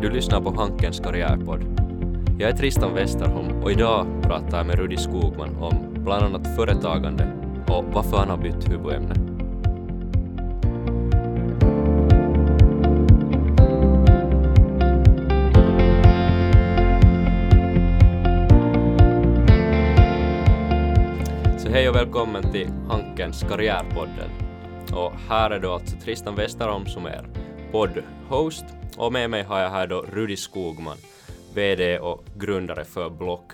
[0.00, 1.60] Du lyssnar på Hankens karriärpodd.
[2.38, 7.32] Jag är Tristan Westerholm och idag pratar jag med Rudi Skogman om bland annat företagande
[7.68, 9.14] och varför han har bytt huvudämne.
[21.58, 24.30] Så hej och välkommen till Hankens karriärpodden.
[24.92, 27.26] Och här är då alltså Tristan Westerholm som är
[27.72, 28.64] poddhost
[28.96, 30.96] och med mig har jag här då Rudi Skogman,
[31.54, 33.52] VD och grundare för Block.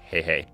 [0.00, 0.48] Hej hej.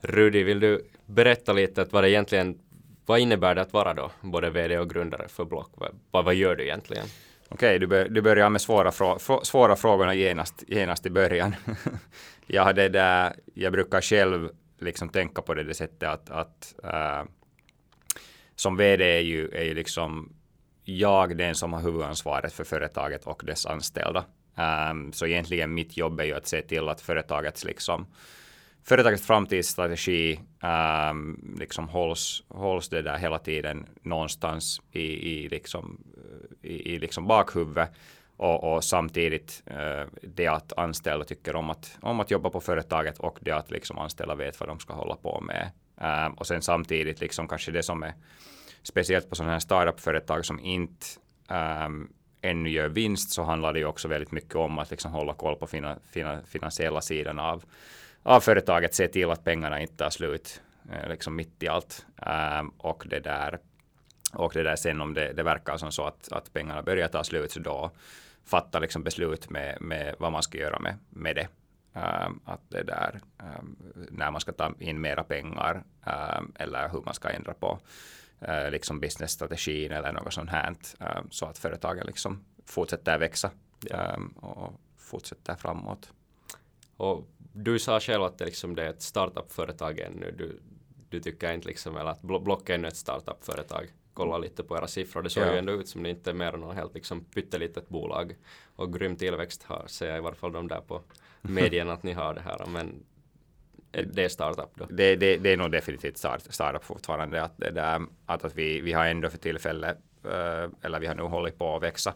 [0.00, 2.58] Rudi, vill du berätta lite att vad det egentligen,
[3.06, 5.70] vad innebär det att vara då både VD och grundare för Block?
[6.10, 7.06] Vad, vad gör du egentligen?
[7.48, 11.54] Okej, du, bör, du börjar med svåra, frå, svåra frågorna genast, genast i början.
[12.46, 17.22] jag, hade där, jag brukar själv liksom tänka på det, det sättet att, att äh,
[18.56, 20.32] som VD är ju, är ju liksom
[20.84, 24.24] jag den som har huvudansvaret för företaget och dess anställda.
[24.90, 28.06] Um, så egentligen mitt jobb är ju att se till att företagets liksom
[28.84, 30.40] företagets framtidsstrategi
[31.10, 36.04] um, liksom hålls, hålls det där hela tiden någonstans i, i, liksom,
[36.62, 37.90] i, i liksom bakhuvudet
[38.36, 43.18] och, och samtidigt uh, det att anställda tycker om att, om att jobba på företaget
[43.18, 45.70] och det att liksom anställda vet vad de ska hålla på med.
[46.26, 48.12] Um, och sen samtidigt liksom kanske det som är
[48.82, 51.06] speciellt på sådana här startup-företag som inte
[51.48, 55.12] um, ähm, ännu gör vinst så handlar det ju också väldigt mycket om att liksom
[55.12, 57.64] hålla koll på fina, fina, finansiella sidan av,
[58.22, 62.06] av företaget, se till att pengarna inte tar slut eh, liksom mitt i allt.
[62.60, 63.58] Um, och det där
[64.32, 67.24] och det där sen om det, det verkar som så att, att pengarna börjar ta
[67.24, 67.90] slut så då
[68.44, 71.48] fatta liksom beslut med, med vad man ska göra med, med det.
[71.94, 73.76] Um, att det där um,
[74.10, 77.78] när man ska ta in mera pengar um, eller hur man ska ändra på
[78.48, 83.96] eh, liksom businessstrategin eller något sånt här eh, så att företagen liksom fortsätter växa ja.
[83.96, 86.12] eh, och fortsätter framåt.
[86.96, 90.34] Och du sa själv att det, liksom, det är ett startup-företag ännu.
[90.38, 90.60] Du,
[91.08, 93.92] du tycker inte liksom, eller att Block är ännu ett startup-företag.
[94.14, 95.22] Kolla lite på era siffror.
[95.22, 95.52] Det såg ja.
[95.52, 98.36] ju ändå ut som det inte är mer än något helt liksom, pyttelitet bolag.
[98.76, 101.02] Och grym tillväxt har, ser jag i varje fall de där på
[101.40, 102.66] medien att ni har det här.
[102.66, 103.04] Men
[103.92, 104.86] Eh, det är startup då?
[104.90, 107.42] Det, det, det är nog definitivt start, startup fortfarande.
[107.42, 111.14] Att, det där, att, att vi, vi har ändå för tillfället, eh, eller vi har
[111.14, 112.14] nu hållit på att växa,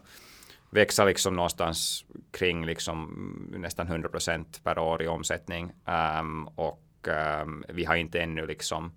[0.69, 5.73] växa liksom någonstans kring liksom nästan 100 procent per år i omsättning.
[6.19, 7.07] Um, och
[7.43, 8.91] um, vi har inte ännu liksom,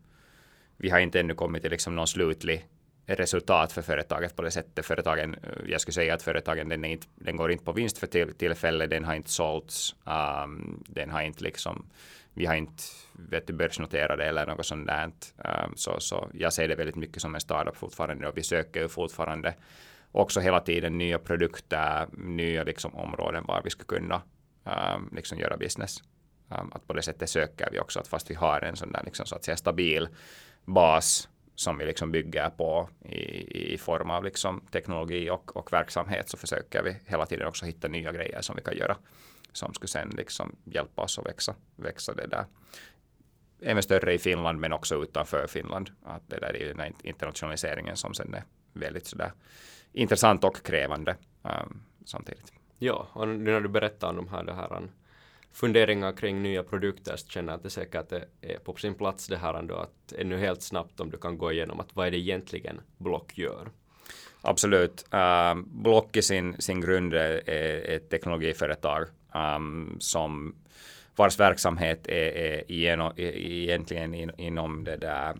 [0.76, 2.66] vi har inte ännu kommit till liksom någon slutlig
[3.16, 4.86] resultat för företaget på det sättet.
[4.86, 8.06] Företagen, eh, jag skulle säga att företagen den, inte, den går inte på vinst för
[8.06, 9.94] till, tillfället, den har inte sålts,
[10.44, 11.86] um, den har inte liksom
[12.34, 12.82] vi har inte
[13.12, 15.04] vet du, börsnoterade eller något sånt där.
[15.36, 18.80] Um, så, så jag ser det väldigt mycket som en startup fortfarande och vi söker
[18.80, 19.54] ju fortfarande
[20.12, 24.22] också hela tiden nya produkter, nya liksom, områden var vi ska kunna
[24.64, 26.02] um, liksom, göra business.
[26.48, 29.02] Um, att på det sättet söker vi också att fast vi har en sån där
[29.04, 30.08] liksom, så att säga stabil
[30.64, 31.28] bas
[31.60, 36.36] som vi liksom bygger på i, i form av liksom teknologi och, och verksamhet så
[36.36, 38.96] försöker vi hela tiden också hitta nya grejer som vi kan göra
[39.52, 42.44] som skulle sen liksom hjälpa oss att växa, växa det där.
[43.62, 45.90] Även större i Finland men också utanför Finland.
[46.04, 49.32] Att det där är den här internationaliseringen som sen är väldigt sådär
[49.92, 52.52] intressant och krävande um, samtidigt.
[52.78, 54.90] Ja, och nu när du berättar om de här, det här um,
[55.52, 59.36] funderingar kring nya produkter så känner jag att det säkert är på sin plats det
[59.36, 62.18] här ändå att ännu helt snabbt om du kan gå igenom att vad är det
[62.18, 63.68] egentligen Block gör?
[64.42, 65.04] Absolut.
[65.14, 70.54] Uh, Block i sin, sin grund är ett teknologiföretag um, som
[71.16, 75.36] vars verksamhet är, är igenom, egentligen in, inom det där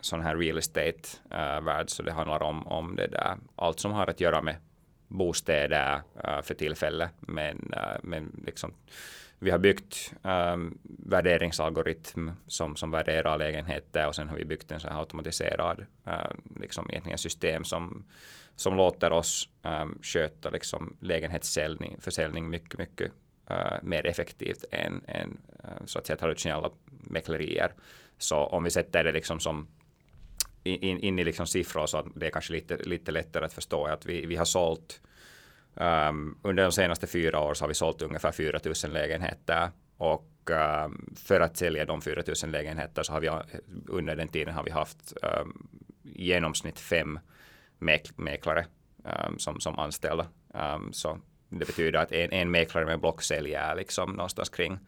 [0.00, 1.90] sån här real estate uh, värld.
[1.90, 4.56] Så det handlar om, om det där, allt som har att göra med
[5.08, 7.10] bostäder uh, för tillfället.
[7.20, 8.74] Men, uh, men liksom,
[9.38, 14.80] vi har byggt um, värderingsalgoritm som, som värderar lägenheter och sen har vi byggt en
[14.80, 18.04] sån här automatiserad uh, liksom egentligen system som,
[18.56, 23.12] som låter oss um, sköta liksom lägenhetsförsäljning försäljning mycket, mycket
[23.50, 27.72] uh, mer effektivt än, än uh, så att säga traditionella mäklerier.
[28.18, 29.68] Så om vi sätter det liksom som
[30.64, 33.86] in, in i liksom siffror så att det är kanske lite, lite lättare att förstå
[33.86, 35.00] att vi, vi har sålt
[35.80, 40.50] um, under de senaste fyra åren så har vi sålt ungefär 4 000 lägenheter och
[40.84, 43.30] um, för att sälja de 4 000 lägenheter så har vi
[43.86, 45.68] under den tiden har vi haft um,
[46.02, 47.18] genomsnitt fem
[48.16, 48.66] mäklare
[49.04, 50.26] um, som, som anställda.
[50.54, 54.78] Um, så det betyder att en, en mäklare med block säljer liksom någonstans kring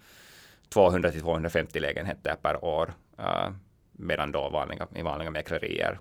[0.69, 2.93] 200 till 250 lägenheter per år.
[3.19, 3.51] Uh,
[3.93, 5.99] medan då vanliga, i vanliga mäklerier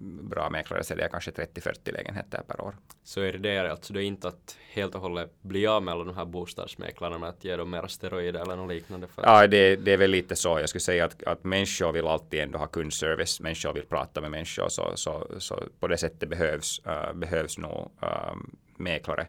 [0.00, 2.76] bra mäklare säljer kanske 30-40 lägenheter per år.
[3.02, 6.16] Så är det alltså då inte att helt och hållet bli av med alla de
[6.16, 9.06] här bostadsmäklarna med att ge dem mera steroider eller något liknande?
[9.06, 10.60] För Ja, det, det är väl lite så.
[10.60, 13.40] Jag skulle säga att, att människor vill alltid ändå ha kundservice.
[13.40, 14.68] Människor vill prata med människor.
[14.68, 19.26] Så, så, så på det sättet behövs, uh, behövs nog um, mäklare.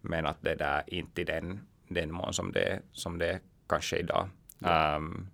[0.00, 4.00] Men att det där inte i den, den mån som det, som det kanske är
[4.00, 4.28] idag.
[4.58, 4.96] Ja.
[4.96, 5.30] Um,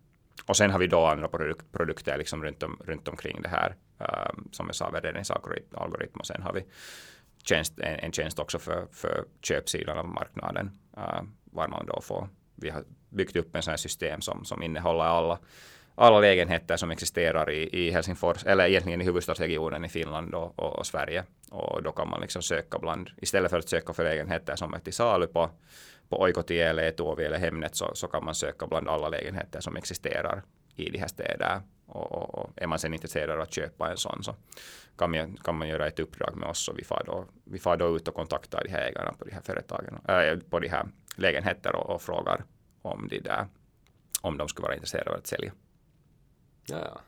[0.46, 3.74] och sen har vi då andra produk produkter liksom runt, om, runt omkring det här.
[4.08, 6.64] Ähm, som jag sa, värderingsalgoritm och sen har vi
[7.44, 10.70] tjänst, en, en tjänst också för, för köpsidan av marknaden.
[10.96, 14.62] Uh, var man då får, vi har byggt upp en sån här system som, som
[14.62, 15.38] innehåller alla,
[15.94, 20.78] alla lägenheter som existerar i, i Helsingfors, eller egentligen i huvudstadsregionen i Finland och, och,
[20.78, 21.24] och, Sverige.
[21.50, 24.78] Och då kan man liksom söka bland, istället för att söka för lägenheter som är
[24.78, 25.50] till salu på,
[26.08, 29.76] på Oikoti eller Etuovi eller Hemnet så, så kan man söka bland alla lägenheter som
[29.76, 30.42] existerar
[30.74, 31.62] i de här städerna.
[31.92, 34.34] Och, och, och, är man sen intresserad av att köpa en sån så
[34.98, 37.76] kan man, kan man göra ett uppdrag med oss och vi far då, vi far
[37.76, 40.86] då ut och kontaktar de här ägarna på de här företagen, äh, på de här
[41.16, 42.44] lägenheter och, och frågar
[42.82, 43.46] om, de där,
[44.20, 45.52] om de skulle vara intresserade av att sälja.
[46.66, 47.00] Ja,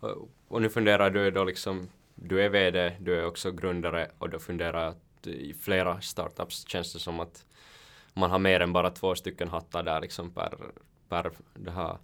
[0.00, 4.30] och, och nu funderar du då liksom, du är VD, du är också grundare och
[4.30, 7.46] då funderar att i flera startups känns det som att
[8.14, 10.54] man har mer än bara två stycken hattar där liksom per,
[11.08, 11.98] per det här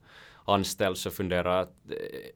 [0.54, 1.72] anställd så funderar att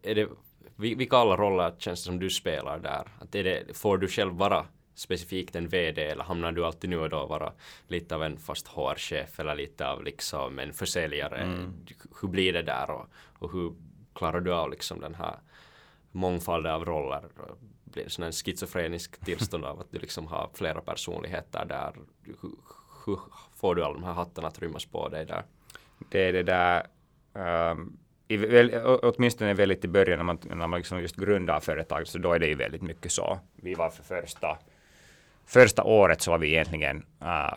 [0.02, 0.28] är det
[0.76, 3.08] vilka alla roller känns det som du spelar där?
[3.20, 6.98] Att är det, får du själv vara specifikt en VD eller hamnar du alltid nu
[6.98, 7.52] och då vara
[7.88, 11.36] lite av en fast HR-chef eller lite av liksom en försäljare?
[11.36, 11.86] Mm.
[12.20, 13.06] Hur blir det där och,
[13.38, 13.74] och hur
[14.14, 15.36] klarar du av liksom den här
[16.12, 17.24] mångfalden av roller?
[17.84, 21.94] Blir det en schizofrenisk tillstånd av att du liksom har flera personligheter där?
[22.22, 22.50] Hur,
[23.06, 23.18] hur
[23.56, 25.42] får du alla de här hattarna att rymmas på dig där?
[26.10, 26.86] Det är det där
[27.72, 32.06] um, i, väl, åtminstone väldigt i början när man, när man liksom just grundar företag
[32.06, 33.38] så då är det ju väldigt mycket så.
[33.56, 34.58] Vi var för första,
[35.46, 37.54] första året så var vi egentligen äh,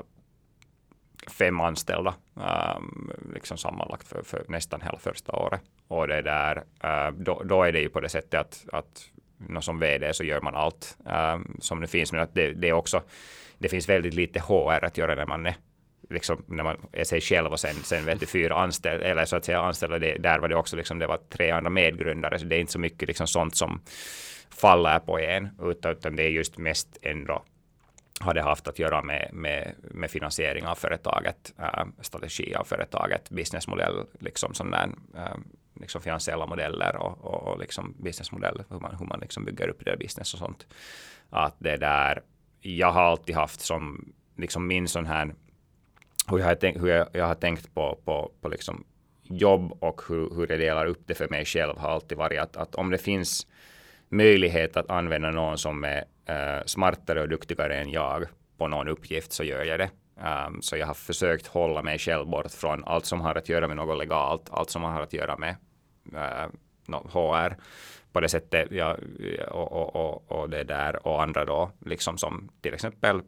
[1.28, 2.80] fem anställda äh,
[3.34, 5.62] liksom sammanlagt för, för, nästan hela första året.
[5.88, 9.10] Och det där, äh, då, då, är det ju på det sättet att, att
[9.64, 12.12] som vd så gör man allt ähm, som det finns.
[12.12, 13.02] Men att det, det, är också,
[13.58, 15.56] det finns väldigt lite HR att göra när man är
[16.10, 19.36] liksom när man är sig själv och sen, sen vet du, fyra anställda, eller så
[19.36, 22.46] att säga anställda, det, där var det också liksom, det var tre andra medgrundare, så
[22.46, 23.82] det är inte så mycket liksom sånt som
[24.50, 27.44] faller på en, utan, utan det är just mest ändå
[28.20, 33.30] har det haft att göra med, med, med finansiering av företaget, äh, strategi av företaget,
[33.30, 35.38] businessmodell, liksom sån där, äh,
[35.80, 39.86] liksom finansiella modeller och, och, och liksom businessmodell, hur man, hur man liksom bygger upp
[39.86, 40.68] det business och sånt.
[41.30, 42.22] Att det där,
[42.62, 45.34] jag har alltid haft som liksom min sån här
[46.30, 48.84] hur jag har tänkt, hur jag, jag har tänkt på, på, på liksom
[49.24, 52.58] jobb och hur, hur jag delar upp det för mig själv har alltid varit att,
[52.58, 53.48] att om det finns
[54.10, 58.26] möjlighet att använda någon som är uh, smartare och duktigare än jag
[58.58, 59.90] på någon uppgift så gör jag det.
[60.48, 63.68] Um, så jag har försökt hålla mig själv bort från allt som har att göra
[63.68, 65.56] med något legalt, allt som har att göra med
[66.14, 66.46] eh,
[66.90, 67.56] uh, HR
[68.12, 68.98] på det sättet ja,
[69.48, 73.22] och, och, och, och det där och andra då liksom som till exempel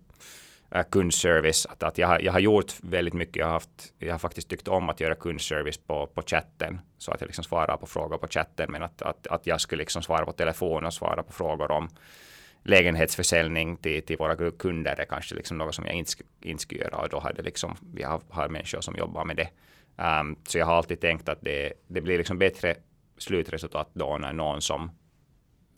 [0.71, 1.65] Äh, kundservice.
[1.65, 3.35] Att, att jag, har, jag har gjort väldigt mycket.
[3.35, 6.79] Jag har, haft, jag har faktiskt tyckt om att göra kundservice på, på chatten.
[6.97, 8.71] Så att jag liksom svarar på frågor på chatten.
[8.71, 11.89] Men att, att, att jag skulle liksom svara på telefon och svara på frågor om
[12.63, 16.11] lägenhetsförsäljning till, till våra kunder är kanske liksom något som jag inte,
[16.41, 16.97] inte skulle göra.
[16.97, 19.49] Och då hade liksom, vi har, har människor som jobbar med det.
[20.03, 22.75] Um, så jag har alltid tänkt att det, det blir liksom bättre
[23.17, 24.91] slutresultat då när någon som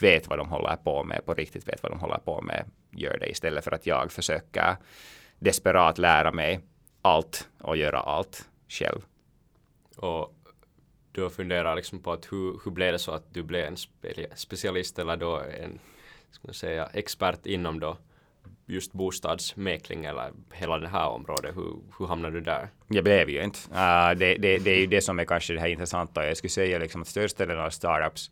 [0.04, 3.18] vet vad de håller på med, på riktigt vet vad de håller på med, gör
[3.20, 4.76] det istället för att jag försöker
[5.40, 6.60] desperat lära mig
[7.02, 9.02] allt och göra allt själv.
[9.98, 10.34] Och
[11.12, 14.28] du funderar liksom på att hur, hur blev det så att du blev en spe,
[14.36, 15.80] specialist eller då en
[16.32, 17.98] ska man säga, expert inom då
[18.66, 21.56] just bostadsmäkling eller hela det här området?
[21.56, 22.70] Hur, hur hamnade du där?
[22.88, 23.60] Jag blev ju inte.
[23.70, 26.28] Uh, det, det, det, är ju det som är kanske det här intressanta.
[26.28, 28.32] Jag skulle säga liksom att största delen av startups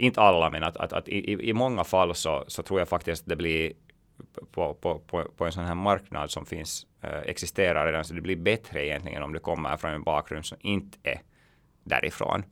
[0.00, 3.22] inte alla, men att, att, att i, i många fall så, så tror jag faktiskt
[3.22, 3.72] att det blir
[4.52, 8.20] på, på, på, på en sån här marknad som finns, äh, existerar redan, så det
[8.20, 11.20] blir bättre egentligen om det kommer från en bakgrund som inte är
[11.84, 12.44] därifrån.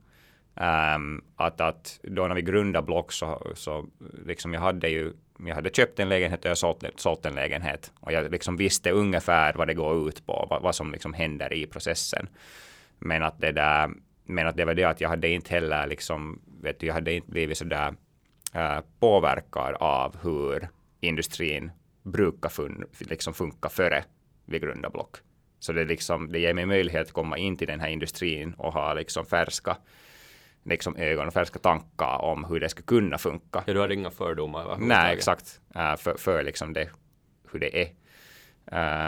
[0.95, 3.85] Um, att, att då när vi grundade Block så, så
[4.25, 5.13] liksom jag hade ju
[5.47, 8.91] jag hade köpt en lägenhet och jag sålt, sålt en lägenhet och jag liksom visste
[8.91, 12.27] ungefär vad det går ut på, vad, vad som liksom händer i processen.
[12.99, 13.89] Men att det där
[14.29, 17.13] men att det var det att jag hade inte heller liksom, vet du, jag hade
[17.13, 17.93] inte blivit sådär
[18.53, 20.69] äh, påverkad av hur
[20.99, 21.71] industrin
[22.03, 24.03] brukar fun, liksom funka före
[24.45, 25.17] vi grundade Block.
[25.59, 28.73] Så det, liksom, det ger mig möjlighet att komma in till den här industrin och
[28.73, 29.77] ha liksom färska
[30.63, 33.63] liksom ögon för att ska tanka om hur det ska kunna funka.
[33.67, 34.77] Ja, du hade inga fördomar?
[34.79, 35.61] Nej, exakt.
[35.75, 36.89] Uh, för, för liksom det,
[37.51, 37.89] hur det är.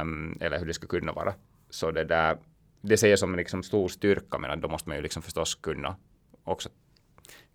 [0.02, 1.34] Um, eller hur det ska kunna vara.
[1.70, 2.38] Så det där,
[2.82, 5.56] det ser jag som en liksom stor styrka, men då måste man ju liksom förstås
[5.56, 5.96] kunna
[6.44, 6.70] också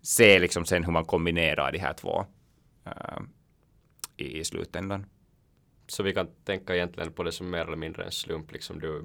[0.01, 2.25] se liksom sen hur man kombinerar de här två
[2.87, 3.19] uh,
[4.17, 5.05] i, i slutändan.
[5.87, 9.03] Så vi kan tänka egentligen på det som mer eller mindre en slump, liksom du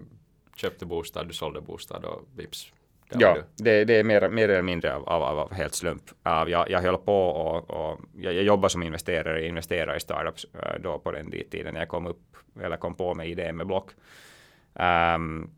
[0.56, 2.72] köpte bostad, du sålde bostad och vips.
[3.18, 6.02] Ja, det, det, är mer, mer eller mindre av, av, av helt slump.
[6.26, 10.44] Uh, jag, jag höll på och, och jag, jag jobbar som investerare, investerare i startups
[10.44, 13.90] uh, då på den tiden jag kom upp, eller kom på med idén med Block.
[14.74, 15.50] Um,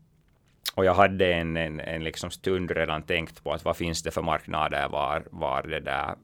[0.75, 4.11] och jag hade en, en, en liksom stund redan tänkt på att vad finns det
[4.11, 6.15] för marknader var, var det där,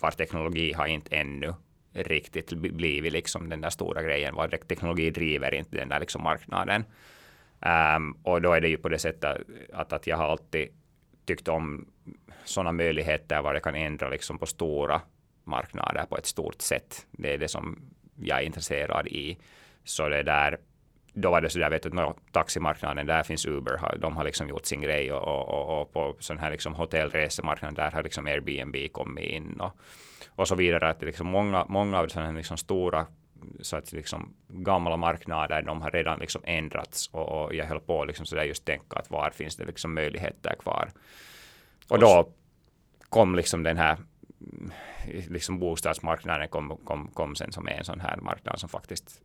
[0.00, 1.54] var teknologi har inte ännu
[1.92, 6.84] riktigt blivit liksom den där stora grejen, var teknologi driver inte den där liksom marknaden.
[7.96, 9.36] Um, och då är det ju på det sättet
[9.72, 10.68] att, att jag har alltid
[11.24, 11.86] tyckt om
[12.44, 15.00] sådana möjligheter var det kan ändra liksom på stora
[15.44, 17.06] marknader på ett stort sätt.
[17.10, 17.82] Det är det som
[18.16, 19.38] jag är intresserad i.
[19.84, 20.58] Så det där,
[21.14, 24.48] då var det så där, vet du, no, taximarknaden, där finns Uber, de har liksom
[24.48, 28.26] gjort sin grej och, och, och, och på sån här liksom hotellresemarknaden, där har liksom
[28.26, 29.72] Airbnb kommit in och,
[30.28, 30.88] och så vidare.
[30.88, 33.06] Att liksom många, många av de här liksom stora
[33.60, 38.04] så att liksom gamla marknader, de har redan liksom ändrats och, och jag höll på
[38.04, 40.90] liksom så där just tänka att var finns det liksom möjligheter kvar.
[41.88, 42.28] Och då
[43.08, 43.96] kom liksom den här
[45.28, 49.20] liksom bostadsmarknaden kom, kom, kom sen som en sån här marknad som faktiskt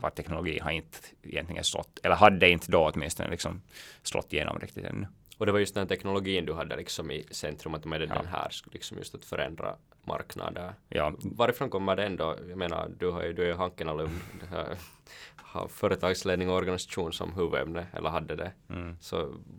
[0.00, 3.62] var teknologi har inte egentligen slått, eller hade inte då åtminstone liksom
[4.02, 5.06] slått igenom riktigt ännu.
[5.38, 8.06] Och det var just den teknologin du hade liksom i centrum, att med ja.
[8.06, 10.74] den här liksom just att förändra marknader.
[10.88, 11.12] Ja.
[11.18, 12.36] Varifrån kommer det ändå?
[12.48, 14.20] Jag menar, du, har ju, du är ju Hankenalum,
[15.36, 18.52] har företagsledning och organisation som huvudämne, eller hade det.
[18.68, 18.96] Mm.
[19.00, 19.16] Så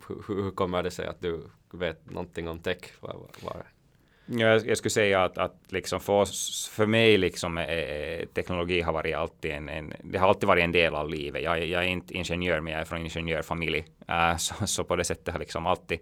[0.08, 2.78] hur, hur kommer det sig att du vet någonting om tech?
[3.00, 3.66] Var, var,
[4.30, 8.92] jag, jag skulle säga att, att liksom för, oss, för mig liksom eh, teknologi har
[8.92, 11.42] varit alltid en, en, det har alltid varit en del av livet.
[11.42, 13.84] Jag, jag är inte ingenjör, men jag är från ingenjörfamilj.
[14.10, 15.98] Uh, så, så, på det sättet har liksom alltid,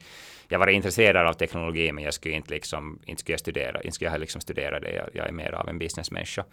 [0.48, 3.94] jag varit intresserad av teknologi, men jag skulle inte liksom, inte skulle jag studera, inte
[3.94, 4.90] skulle jag liksom studera det.
[4.90, 6.44] Jag, jag är mer av en businessmänniska.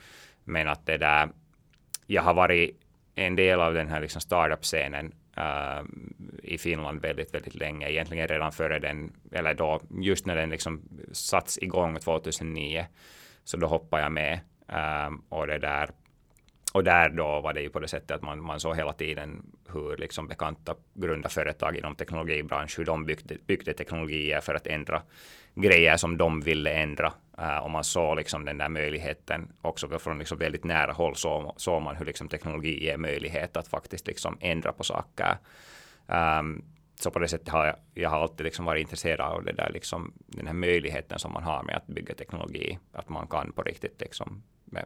[0.44, 1.30] Men att det där,
[2.08, 2.80] jag har varit
[3.16, 5.86] en del av den här liksom startup-scenen uh,
[6.44, 7.90] i Finland väldigt, väldigt länge.
[7.90, 12.86] Egentligen redan före den, eller då, just när den liksom satts igång 2009,
[13.44, 14.40] så då hoppade jag med.
[14.72, 15.90] uh, och det där
[16.74, 19.46] och där då var det ju på det sättet att man, man såg hela tiden
[19.74, 25.02] hur liksom bekanta grunda företag inom teknologibransch, hur de byggde, byggde teknologier för att ändra
[25.56, 27.14] grejer som de ville ändra.
[27.40, 31.54] Uh, och man såg liksom den där möjligheten också från liksom väldigt nära håll såg,
[31.58, 35.38] såg man hur liksom teknologi ger möjlighet att faktiskt liksom ändra på saker.
[36.08, 36.64] Um,
[36.96, 39.70] så på det sättet har jag, jag har alltid liksom varit intresserad av det där
[39.74, 42.80] liksom, den här möjligheten som man har med att bygga teknologi.
[42.94, 44.86] Att man kan på riktigt liksom med,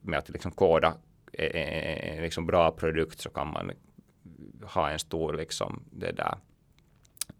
[0.00, 0.94] med att liksom koda
[1.32, 3.72] en liksom bra produkt så kan man
[4.62, 6.38] ha en stor liksom det där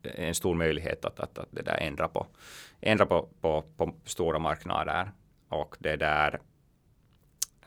[0.03, 2.27] en stor möjlighet att, att, att det där ändra på
[2.81, 5.13] ändra på, på, på stora marknader.
[5.49, 6.41] Och det där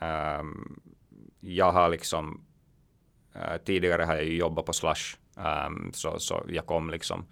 [0.00, 0.80] um,
[1.40, 2.44] jag har liksom
[3.36, 7.26] uh, tidigare har jag jobbat på Slush um, så, så jag kom liksom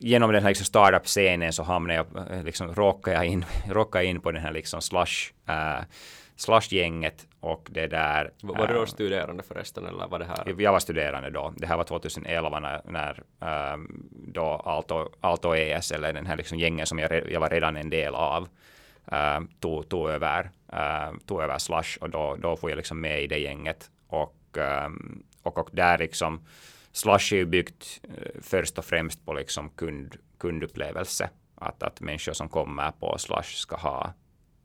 [0.00, 4.30] genom den här liksom startup-scenen så hamnade jag, liksom råkade jag in, råkade in på
[4.30, 5.84] den här liksom Slush uh,
[6.36, 8.32] Slush-gänget och det där.
[8.42, 10.54] Var du då studerande förresten eller var det här?
[10.58, 11.54] Jag var studerande då.
[11.56, 13.22] Det här var 2011 när, när
[13.74, 17.76] um, då Alto, Alto ES eller den här liksom gängen som jag, jag var redan
[17.76, 18.48] en del av
[19.04, 23.22] um, tog, tog, över, um, tog över Slush och då, då får jag liksom med
[23.22, 26.46] i det gänget och, um, och, och där liksom
[26.94, 31.30] Slush är ju byggt eh, först och främst på liksom kund, kundupplevelse.
[31.54, 34.14] Att, att människor som kommer på Slush ska ha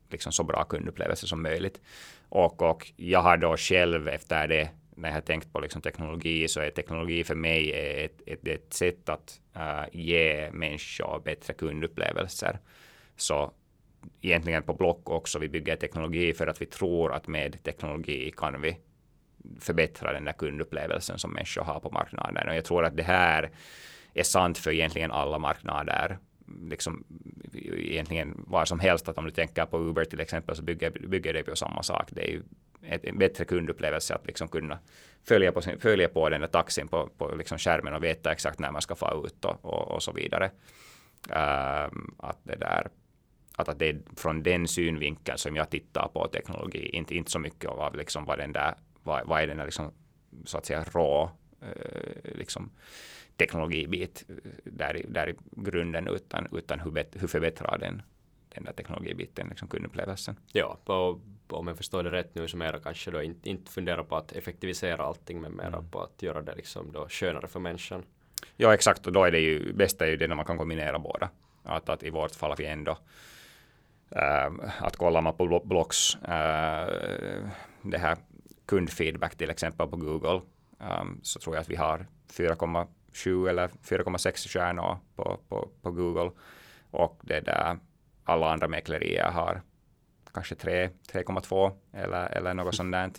[0.10, 1.82] liksom så bra kundupplevelse som möjligt.
[2.30, 6.48] Och, och jag har då själv efter det, när jag har tänkt på liksom teknologi,
[6.48, 7.72] så är teknologi för mig
[8.06, 12.60] ett, ett, ett sätt att uh, ge människor bättre kundupplevelser.
[13.16, 13.52] Så
[14.22, 18.62] egentligen på Block också, vi bygger teknologi för att vi tror att med teknologi kan
[18.62, 18.78] vi
[19.60, 22.50] förbättra den där kundupplevelsen som människor har på marknaden.
[22.50, 23.50] Och jag tror att det här
[24.14, 26.18] är sant för egentligen alla marknader
[26.70, 27.04] liksom
[27.64, 29.10] egentligen var som helst.
[29.10, 32.10] Att om du tänker på Uber till exempel så bygger, bygger det på samma sak.
[32.12, 32.42] Det är ju
[32.84, 34.80] ett, en bättre kundupplevelse att liksom kunna
[35.24, 38.60] följa på, sin, följa på den där taxin på, på liksom skärmen och veta exakt
[38.60, 40.52] när man ska få ut och, och, och så vidare.
[41.30, 42.88] Um, att det där
[43.56, 47.40] att, att det är från den synvinkeln som jag tittar på teknologi, inte, inte så
[47.40, 49.92] mycket av liksom vad den där, vad, vad är den liksom,
[50.46, 52.72] så att säga rå eh, liksom
[53.38, 54.24] teknologibit
[54.64, 58.02] där i, där i grunden utan, utan hur, bet, hur förbättrar den,
[58.50, 60.36] den där teknologibiten liksom kundupplevelsen.
[60.54, 60.78] Ja,
[61.48, 64.32] om jag förstår det rätt nu så mera kanske då inte, inte fundera på att
[64.32, 65.90] effektivisera allting men mera mm.
[65.90, 68.04] på att göra det liksom då skönare för människan.
[68.58, 71.00] Ja exakt och då är det ju bästa är ju det när man kan kombinera
[71.00, 71.30] båda.
[71.64, 72.98] Att, att i vårt fall vi ändå
[74.10, 76.88] äh, att kollar man på blogs äh,
[77.82, 78.18] det här
[78.70, 80.42] kundfeedback till exempel på Google
[80.80, 86.32] um, så tror jag att vi har 4,7 eller 4,6 stjärnor på, på, på Google
[86.92, 87.80] och det där
[88.24, 89.62] alla andra mäklerier har
[90.34, 93.12] kanske 3,2 eller, eller något sånt där.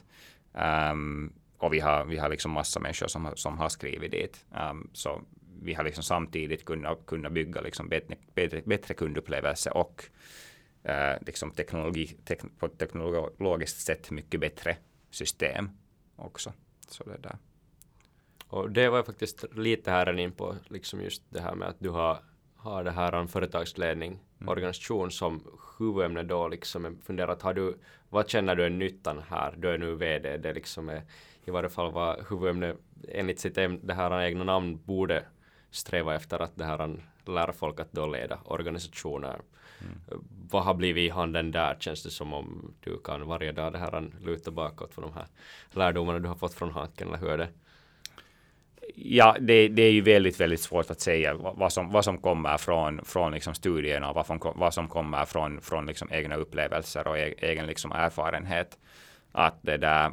[0.93, 4.47] Um, och vi har, vi har liksom massa människor som, som har skrivit dit.
[4.71, 5.23] Um, så
[5.63, 10.05] vi har liksom samtidigt kunnat, kunnat bygga liksom bättre, bättre, bättre kundupplevelse och
[10.89, 14.77] uh, liksom teknologi, tek, på ett teknologiskt sätt mycket bättre
[15.11, 15.71] system
[16.17, 16.53] också.
[16.89, 17.39] Så det där.
[18.47, 21.77] Och det var jag faktiskt lite här in på, liksom just det här med att
[21.79, 22.19] du har,
[22.57, 24.49] har det här en företagsledning, mm.
[24.49, 29.55] organisation som huvudämne då liksom funderat, har du, vad känner du är nyttan här?
[29.57, 31.03] Du är nu VD, det liksom är
[31.45, 32.75] i varje fall vad huvudämne
[33.09, 35.25] enligt sitt det här egna namn borde
[35.71, 39.41] sträva efter att det här lära folk att då leda organisationer.
[39.81, 40.25] Mm.
[40.51, 41.77] Vad har blivit i handen där?
[41.81, 45.27] Känns det som om du kan varje dag det här luta bakåt för de här
[45.71, 47.49] lärdomarna du har fått från Hanken, eller hur är det?
[48.95, 52.59] Ja, det, det, är ju väldigt, väldigt svårt att säga vad som, vad som kommer
[52.59, 57.07] från, från liksom studierna och vad, som, vad som kommer från, från liksom egna upplevelser
[57.07, 58.79] och e, egen liksom erfarenhet.
[59.33, 60.13] Att det där,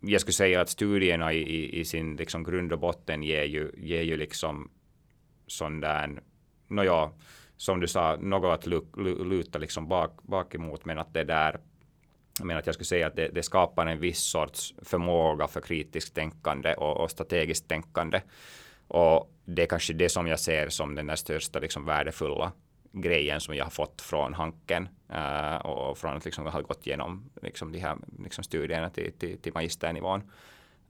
[0.00, 3.70] jag skulle säga att studierna i, i, i sin liksom grund och botten ger ju,
[3.76, 4.70] ger ju liksom
[5.46, 6.20] sån där,
[6.70, 7.10] nåja,
[7.56, 8.66] som du sa, något att
[9.26, 11.60] luta liksom bak, bak emot, men att det där
[12.42, 16.14] men att jag skulle säga att det, det, skapar en viss sorts förmåga för kritiskt
[16.14, 18.20] tänkande och, och strategiskt tänkande.
[18.88, 22.52] Och det är kanske det som jag ser som den där största liksom värdefulla
[22.92, 27.30] grejen som jag har fått från Hanken uh, och från att liksom ha gått igenom
[27.42, 30.20] liksom de här liksom studierna till, till, till magisternivån.
[30.20, 30.28] Um,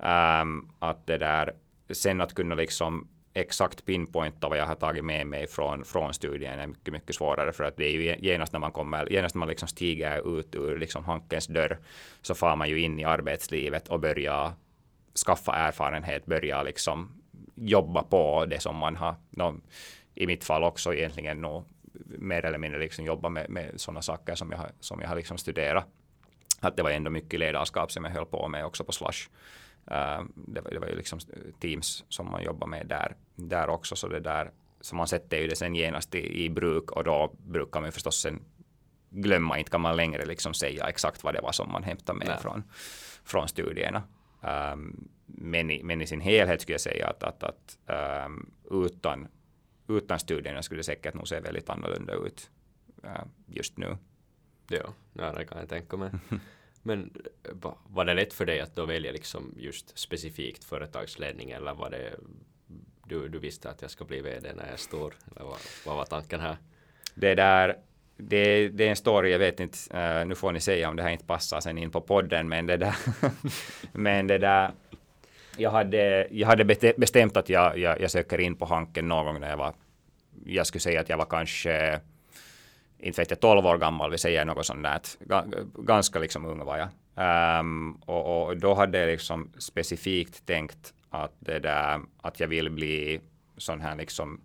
[0.07, 1.53] ehm, att det där,
[1.91, 6.59] sen att kunna liksom exakt pinpointa vad jag har tagit med mig från, från studien
[6.59, 9.39] är mycket, mycket svårare för att det är ju genast när man kommer, genast när
[9.39, 11.79] man liksom stiger ut ur liksom Hankens dörr
[12.23, 14.53] så far man ju in i arbetslivet och börjar
[15.27, 17.23] skaffa erfarenhet, börja liksom
[17.55, 19.61] jobba på det som man har, no,
[20.15, 21.65] i mitt fall också egentligen nog
[22.05, 25.17] mer eller mindre liksom jobba med, med sådana saker som jag har, som jag har
[25.17, 25.87] liksom studerat.
[26.61, 29.29] Att det var ändå mycket ledarskap som jag höll på med också på Slush.
[29.91, 31.19] Uh, det, var, det var ju liksom
[31.61, 33.97] teams som man jobbar med där, där också.
[33.97, 34.51] Så det där,
[34.81, 38.21] så man sätter ju det sen genast i, i bruk och då brukar man förstås
[38.21, 38.41] sen
[39.11, 42.41] glömma, inte kan man längre liksom säga exakt vad det var som man hämtade med
[42.41, 42.63] från,
[43.25, 44.03] från studierna.
[44.73, 47.79] Um, men, i, men i sin helhet skulle jag säga att, att, att
[48.27, 49.29] um, utan,
[49.89, 52.51] utan studierna skulle det säkert nog se väldigt annorlunda ut
[53.05, 53.97] uh, just nu.
[55.13, 56.11] Ja, det kan jag tänka mig.
[56.83, 57.11] Men
[57.45, 61.91] eh, var det lätt för dig att då välja liksom just specifikt företagsledning eller var
[61.91, 62.15] det
[63.07, 65.15] du, du visste att jag ska bli VD när jag står.
[65.31, 66.57] Eller vad, vad var tanken här?
[67.15, 67.77] Det där
[68.17, 71.03] det, det, är en story, jag vet inte, uh, nu får ni säga om det
[71.03, 72.95] här inte passar sen in på podden, men det där,
[73.93, 74.71] men det där,
[75.57, 76.65] jag hade, jag hade
[76.97, 79.75] bestämt att jag, jag, jag söker in på Hanken någon gång när jag var,
[80.45, 82.01] jag skulle säga att jag var kanske
[83.03, 85.01] inte vet jag, 12 år gammal, vi säger något sånt där.
[85.83, 86.89] Ganska liksom ung var jag.
[87.61, 92.71] Um, och, och, då hade jag liksom specifikt tänkt att, det där, att jag vill
[92.71, 93.21] bli
[93.57, 94.41] sån här liksom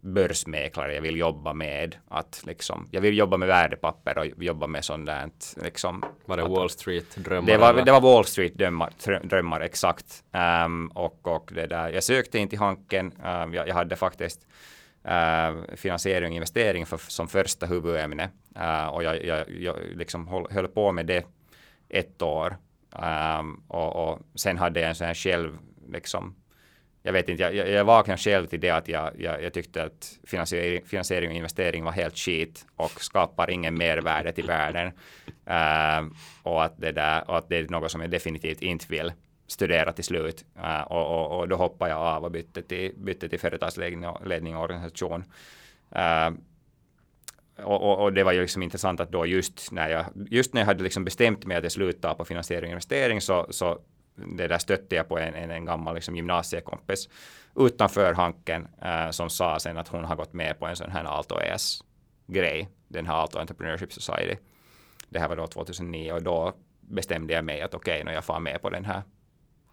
[0.00, 0.94] börsmäklare.
[0.94, 5.06] Jag vill jobba med att liksom, jag vill jobba med värdepapper och jobba med sånt
[5.06, 5.30] där
[5.62, 6.04] liksom.
[6.26, 7.46] Var det Wall Street drömmar?
[7.46, 10.24] Det var, det var Wall Street drömmar, drömmar exakt.
[10.64, 13.12] Um, och, och det där, jag sökte in till Hanken.
[13.24, 14.46] Um, jag, jag hade faktiskt
[15.04, 18.30] äh, finansiering och investering för, som första huvudämne.
[18.56, 21.26] Äh, och jag, jag, jag liksom höll, höll, på med det
[21.88, 22.56] ett år.
[23.40, 26.34] Um, och, och, sen hade jag en sån här själv, liksom,
[27.02, 30.18] jag vet inte, jag, jag vaknade själv till det att jag, jag, jag tyckte att
[30.26, 34.86] finansiering, finansiering och investering var helt skit och skapar ingen mervärde till världen.
[35.50, 36.12] Uh,
[36.42, 39.12] och, att det där, och att det är något som jag definitivt inte vill
[39.46, 40.44] studera till slut.
[40.56, 44.26] Eh, och, och, och, då hoppade jag av och bytte till, bytte till företagsledning och,
[44.26, 45.24] ledning och organisation.
[45.90, 46.30] Eh,
[47.56, 50.66] och, och, det var ju liksom intressant att då just när jag, just när jag
[50.66, 53.78] hade liksom bestämt mig att jag slutar på finansiering och investering så, så
[54.14, 57.08] det där stötte jag på en, en, en gammal liksom gymnasiekompis
[57.56, 61.04] utanför Hanken äh, som sa sen att hon har gått med på en sån här
[61.04, 61.84] Alto ES
[62.26, 64.36] grej, den här Alto Entrepreneurship Society.
[65.08, 68.40] Det här var då 2009 och då bestämde jag mig att okej, okay, jag far
[68.40, 69.02] med på den här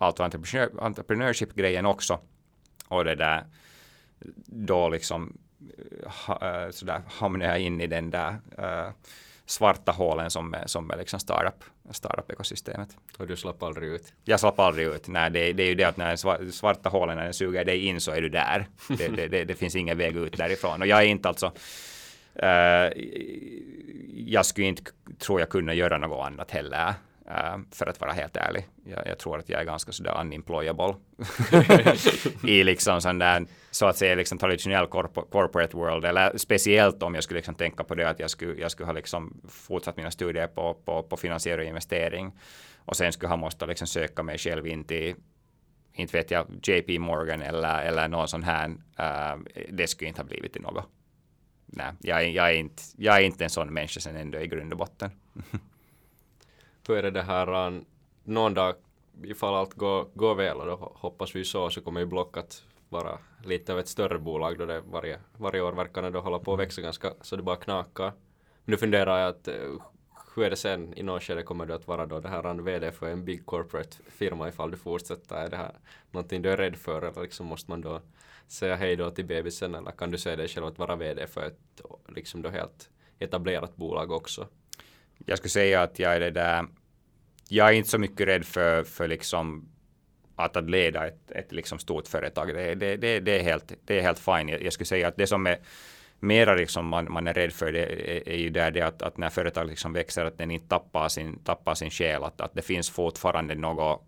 [0.02, 2.20] entreprenör, entreprenörship-grejen också.
[2.88, 3.46] Och det där,
[4.46, 5.38] då liksom
[6.06, 8.92] ha, sådär hamnar jag in i den där uh,
[9.46, 12.98] svarta hålen som är, som är liksom startup, startup-ekosystemet.
[13.18, 14.14] Och du slapp aldrig ut?
[14.24, 15.08] Jag slapp aldrig ut.
[15.08, 18.02] Nej, det, det är ju det att när svarta hålen när den suger dig in
[18.02, 18.68] så är du där.
[18.98, 20.82] Det, det, det, det finns ingen väg ut därifrån.
[20.82, 21.52] Och jag är inte alltså
[22.44, 23.04] uh,
[24.16, 26.94] jag skulle inte, tror jag, kunna göra något annat heller.
[27.28, 28.68] Uh, för att vara helt ärlig.
[28.86, 30.96] Jag, jag, tror att jag är ganska sådär unemployable.
[32.48, 34.88] I liksom sån där, så att säga, liksom traditionell
[35.32, 36.06] corporate world.
[36.06, 38.94] Eller speciellt om jag skulle liksom tänka på det att jag skulle, jag skulle ha
[38.94, 42.32] liksom fortsatt mina studier på, på, på finansiering och investering.
[42.78, 45.16] Och sen skulle ha måste liksom söka mig själv in till
[45.94, 48.70] inte vet jag, JP Morgan eller, eller någon sån här.
[48.70, 50.86] Uh, det skulle inte ha blivit till något.
[51.66, 54.72] Nej, jag, jag, är inte, jag är inte en sån människa sen ändå i grund
[54.72, 55.12] och botten.
[56.86, 57.82] Före är det det här, äh,
[58.24, 58.76] någon dag
[59.24, 62.64] ifall allt går, går väl och då hoppas vi så, så kommer ju Block att
[62.90, 66.54] vara lite av ett större bolag då det varje, varje år verkar det hålla på
[66.54, 68.14] att växa ganska så det bara knakar.
[68.66, 69.56] Nu funderar jag att äh,
[70.36, 72.52] hur är det sen i något skede kommer du att vara då det här äh,
[72.52, 75.36] en VD för en big corporate firma ifall du fortsätter?
[75.36, 75.76] Är det här
[76.12, 78.02] någonting du är rädd för eller liksom måste man då
[78.48, 81.42] säga hej då till bebisen eller kan du se dig själv att vara VD för
[81.42, 82.90] ett liksom då helt
[83.20, 84.48] etablerat bolag också?
[85.26, 86.66] Jag skulle säga att jag är det där
[87.54, 89.70] jag är inte så mycket rädd för, för liksom
[90.36, 92.48] att, att leda ett, ett liksom stort företag.
[92.48, 94.50] Det, det, det, det, är helt, det är helt fine.
[94.50, 95.60] Jag, jag skulle säga att det som är
[96.20, 99.18] mera liksom man, man är rädd för det är, är ju där det att, att
[99.18, 102.24] när företag liksom växer att den inte tappar sin, tappar sin själ.
[102.24, 104.04] Att, att det finns fortfarande något,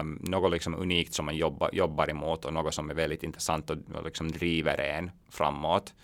[0.00, 3.70] um, något liksom unikt som man jobbar, jobbar emot och något som är väldigt intressant
[3.70, 5.94] och, och liksom driver en framåt.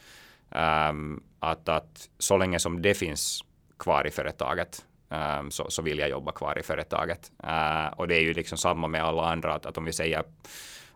[0.51, 3.45] Um, att, att så länge som det finns
[3.81, 7.33] kvar i företaget um, så, så vill jag jobba kvar i företaget.
[7.45, 10.25] Uh, och det är ju liksom samma med alla andra, att, att om vi säger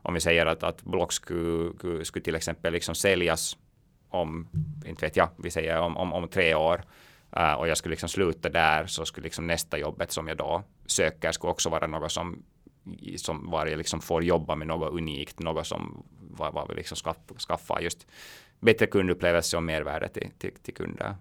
[0.07, 3.57] om vi säger att, att Block skulle, skulle till exempel liksom säljas
[4.09, 4.49] om,
[4.87, 6.85] inte vet jag, vi säger om, om, om tre år
[7.37, 10.63] uh, och jag skulle liksom sluta där så skulle liksom nästa jobbet som jag då
[10.87, 12.43] söker skulle också vara något som
[13.17, 16.97] som var jag liksom får jobba med något unikt, något som var, var vi liksom
[16.97, 17.17] skaff,
[17.49, 18.07] skaffa just
[18.61, 21.17] bättre kundupplevelse och mervärde till, till, till kunder.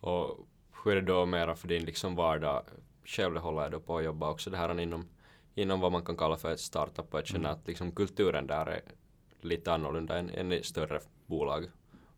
[0.00, 0.47] Och
[0.84, 2.62] hur är det då mera för din liksom vardag?
[3.04, 5.08] Själv håller jag då på att jobba också det här inom,
[5.54, 7.60] inom vad man kan kalla för ett startup och jag känner mm.
[7.60, 8.80] att liksom kulturen där är
[9.40, 11.70] lite annorlunda än, än i större bolag.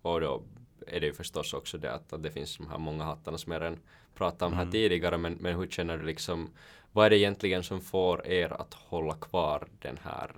[0.03, 0.42] Och då
[0.87, 3.53] är det ju förstås också det att, att det finns de här många hattarna som
[3.53, 3.79] jag redan
[4.14, 4.64] pratade om mm.
[4.64, 6.51] här tidigare men, men hur känner du liksom
[6.92, 10.31] vad är det egentligen som får er att hålla kvar den här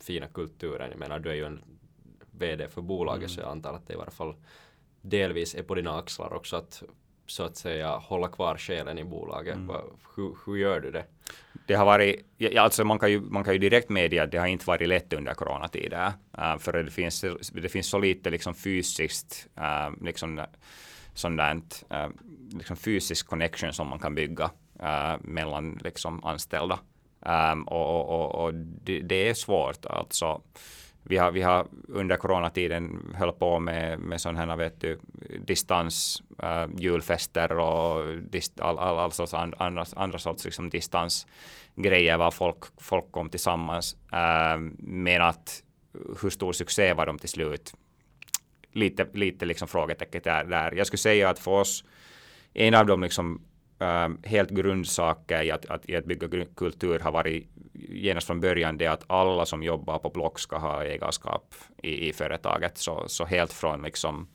[0.00, 0.90] fina kulturen?
[0.90, 1.60] Jag menar du är ju en
[2.30, 3.28] VD för bolaget mm.
[3.28, 4.34] så jag antar att det i varje fall
[5.02, 6.82] delvis är på dina axlar också att
[7.30, 9.54] så att säga hålla kvar själen i bolaget?
[9.54, 9.76] Mm.
[10.16, 11.04] Hur, hur, gör du det?
[11.66, 12.26] Det har varit,
[12.58, 15.12] alltså man kan ju, man kan ju direkt medge att det har inte varit lätt
[15.12, 16.12] under coronatider.
[16.38, 20.40] Uh, för det finns, det finns så lite liksom fysiskt, uh, liksom
[21.14, 22.08] sådant, uh,
[22.52, 24.50] liksom fysisk connection som man kan bygga
[25.20, 26.78] mellan liksom anställda.
[27.26, 30.42] Um, och, och, och det, det, är svårt alltså
[31.02, 34.98] vi har, vi har under coronatiden höll på med, med sådana här vet du,
[35.46, 42.16] distans eh, julfester och dist, all, all, all sorts and, andra, andra sorts liksom distansgrejer
[42.16, 43.96] var folk, folk kom tillsammans.
[44.12, 45.62] Äh, men att
[46.22, 47.74] hur stor succé var de till slut?
[48.72, 50.72] Lite, lite liksom frågetecken där, där.
[50.72, 51.84] Jag skulle säga att för oss
[52.54, 53.42] en av de liksom
[53.78, 58.78] äh, helt grundsaker i att, att, i att bygga kultur har varit genast från början
[58.78, 62.78] det att alla som jobbar på Block ska ha ägarskap i, i företaget.
[62.78, 64.28] Så, så helt från liksom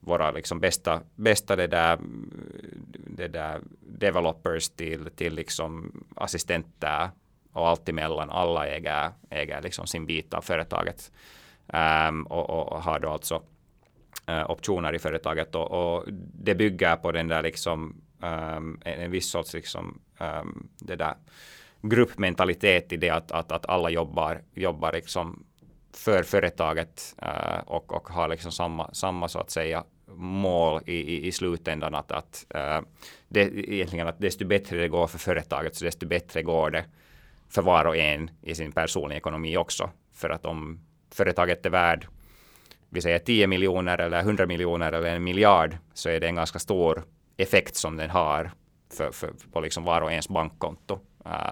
[0.00, 1.98] våra liksom bästa, bästa det där,
[3.06, 7.10] det där developers till, till liksom assistenter
[7.52, 8.30] och allt emellan.
[8.30, 11.12] Alla äger, äger liksom sin bit av företaget
[11.66, 13.42] um, och, och, har då alltså
[14.30, 19.10] uh, optioner i företaget och, och, det bygger på den där liksom um, en, en
[19.10, 21.14] viss sorts liksom, um, det där
[21.88, 25.44] gruppmentalitet i det att, att, att alla jobbar, jobbar liksom
[25.92, 29.84] för företaget äh, och, och har liksom samma, samma så att säga
[30.16, 32.80] mål i, i, i slutändan att, att, äh,
[33.28, 36.84] det, egentligen att desto bättre det går för företaget så desto bättre går det
[37.48, 39.90] för var och en i sin personliga ekonomi också.
[40.14, 42.06] För att om företaget är värd
[42.88, 46.58] vi säger 10 miljoner eller 100 miljoner eller en miljard så är det en ganska
[46.58, 47.04] stor
[47.36, 48.50] effekt som den har
[48.92, 51.00] för, för, på liksom var och ens bankkonto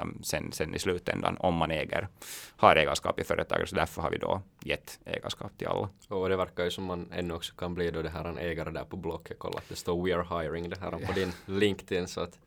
[0.02, 2.08] um, sen, sen i slutändan om man äger,
[2.56, 3.68] har ägarskap i företaget.
[3.68, 5.88] Så därför har vi då gett ägarskap till alla.
[6.08, 8.70] Och det verkar ju som man ännu också kan bli då det här en ägare
[8.70, 9.38] där på Blocket.
[9.38, 12.08] Kolla att det står We are hiring det här på din LinkedIn.
[12.08, 12.38] Så att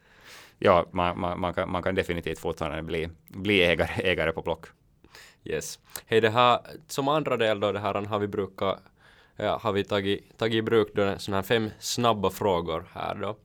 [0.59, 4.65] ja, man, man, man, kan, man kan definitivt fortfarande bli, bli ägare, ägare på Block.
[5.43, 5.79] Yes.
[6.05, 8.79] Hej, det här som andra del då, det här har vi brukat,
[9.35, 13.37] ja, har vi tagit, tagit i bruk då sådana här fem snabba frågor här då.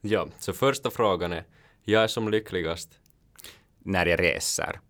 [0.00, 1.44] Ja, så första frågan är,
[1.84, 2.98] jag är som lyckligast.
[3.84, 4.80] När jag reser.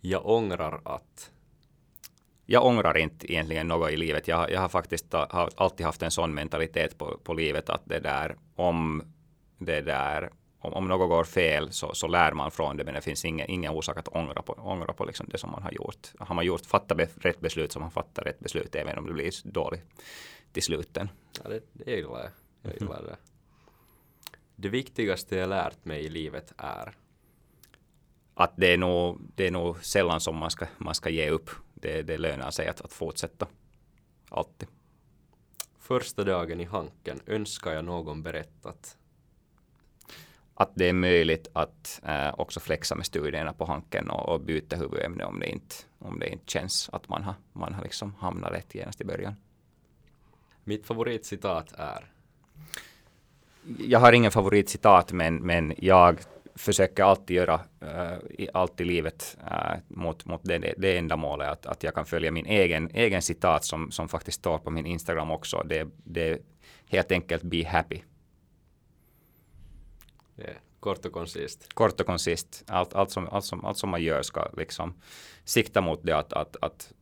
[0.00, 1.30] Jag ångrar att.
[2.46, 4.28] Jag ångrar inte egentligen något i livet.
[4.28, 8.00] Jag, jag har faktiskt har alltid haft en sån mentalitet på, på livet att det
[8.00, 9.02] där om
[9.58, 10.30] det där
[10.62, 13.50] om, om något går fel så, så lär man från det, men det finns ingen,
[13.50, 16.12] ingen orsak att ångra på, ångra på liksom det som man har gjort.
[16.18, 19.32] Har man gjort, fattat rätt beslut så man fattar rätt beslut, även om det blir
[19.44, 19.84] dåligt
[20.52, 21.08] till sluten.
[21.42, 22.30] Ja, det, det gillar jag.
[22.62, 23.16] Jag gillar det.
[24.56, 26.94] Det viktigaste jag lärt mig i livet är?
[28.34, 31.50] Att det är nog, det är nog sällan som man ska, man ska ge upp.
[31.74, 33.46] Det, det lönar sig att, att fortsätta.
[34.28, 34.68] Alltid.
[35.78, 38.96] Första dagen i Hanken önskar jag någon berättat
[40.54, 44.76] att det är möjligt att äh, också flexa med studierna på Hanken och, och byta
[44.76, 48.52] huvudämne om det inte, om det inte känns att man har, man har liksom hamnat
[48.52, 49.34] rätt genast i början.
[50.64, 52.12] Mitt favoritcitat är?
[53.78, 56.20] Jag har ingen favoritcitat men, men jag
[56.54, 61.66] försöker alltid göra uh, i allt i livet uh, mot, mot det, det ändamålet att,
[61.66, 65.30] att jag kan följa min egen, egen citat som, som faktiskt står på min Instagram
[65.30, 65.62] också.
[65.66, 66.38] Det, det är
[66.86, 68.00] helt enkelt be happy.
[70.38, 70.56] Yeah.
[70.80, 71.74] Kort och koncist.
[71.74, 72.64] Kort och koncist.
[72.66, 74.94] Allt, allt, som, allt, som, allt som man gör ska liksom
[75.44, 76.92] sikta mot det att, att, att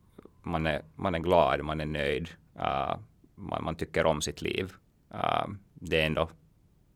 [0.41, 2.95] man, är, man är glad, man är nöjd, uh,
[3.35, 4.73] man, man tycker om sitt liv.
[5.13, 6.29] Uh, det är ändå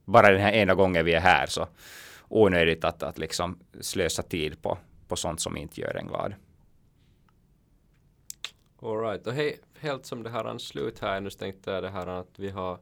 [0.06, 1.68] bara den här ena gången vi är här så
[2.36, 6.34] onödigt att, att liksom slösa tid på, på sånt som inte gör en glad.
[8.82, 12.40] Alright, och hej, helt som det här anslut här, nu tänkte jag det här att
[12.40, 12.80] vi har,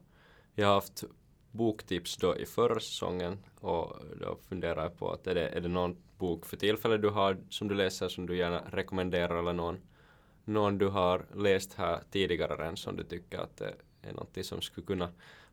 [0.54, 1.04] vi har haft
[1.50, 5.68] boktips då i förra säsongen och då funderar jag på att är det, är det
[5.68, 9.80] någon bok för tillfället du har som du läser som du gärna rekommenderar eller någon,
[10.44, 14.62] någon du har läst här tidigare än som du tycker att det är någonting som
[14.62, 15.08] skulle kunna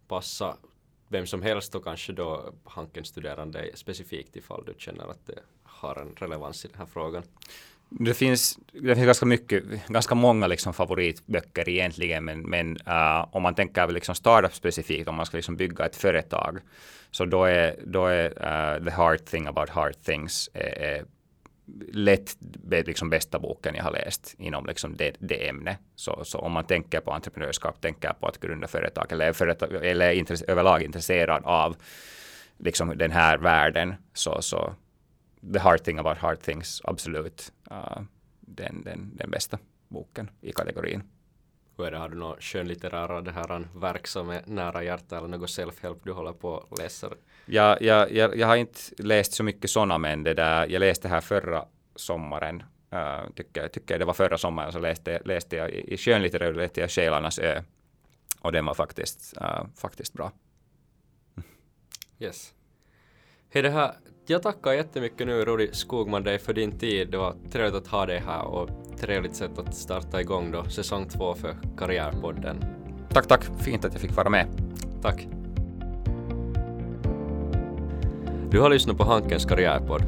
[0.08, 0.58] passa
[1.12, 6.16] vem som helst och kanske då Hanken-studerande specifikt ifall du känner att det har en
[6.16, 7.24] relevans i den här frågan.
[7.90, 13.44] Det finns, det finns ganska mycket, ganska många liksom favoritböcker egentligen, men, men uh, om
[13.44, 16.60] man tänker liksom startup specifikt, om man ska liksom bygga ett företag,
[17.12, 21.06] så då är, då är uh, The Hard Thing About Hard Things är, är
[21.92, 22.38] lätt
[22.70, 25.78] liksom bästa boken jag har läst inom liksom det, det ämnet.
[25.96, 30.10] Så, så om man tänker på entreprenörskap, tänker på att grunda företag eller, företag, eller
[30.10, 31.76] är intresse, överlag intresserad av
[32.58, 34.76] liksom den här världen, så, så
[35.54, 38.02] The Hard Thing About Hard Things, absolut uh,
[38.40, 41.04] den, den, den bästa boken i kategorin.
[41.90, 46.00] Det, har du några skönlitterära det här verk som är nära hjärtat eller något self-help
[46.04, 47.10] du håller på att läsa?
[47.46, 51.08] Jag, jag, jag, jag har inte läst så mycket sådana men det där, jag läste
[51.08, 51.66] här förra
[51.96, 52.64] sommaren
[52.94, 56.82] uh, tycker, tycker det var förra sommaren så läste, läste jag i, i skönlitteratur läste
[56.82, 57.64] jag Själarnas ö
[58.40, 60.32] och den var faktiskt, uh, faktiskt bra.
[62.20, 62.54] Yes.
[63.50, 63.92] Hej det här,
[64.32, 67.12] jag tackar jättemycket nu Rudi Skogman dig för din tid.
[67.12, 71.08] Det var trevligt att ha dig här och trevligt sätt att starta igång då säsong
[71.10, 72.66] två för Karriärpodden.
[73.14, 73.44] Tack, tack.
[73.60, 74.48] Fint att jag fick vara med.
[75.02, 75.28] Tack.
[78.52, 80.04] Du har lyssnat på Hankens karriärpodd.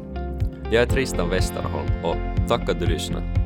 [0.72, 2.16] Jag är Tristan Westerholm och
[2.48, 3.43] tack att du lyssnade.